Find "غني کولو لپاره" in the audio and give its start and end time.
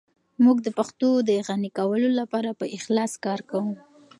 1.47-2.49